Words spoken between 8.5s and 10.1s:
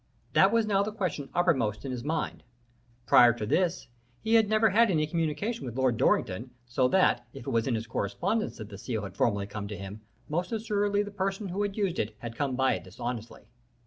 that the seal had formerly come to him,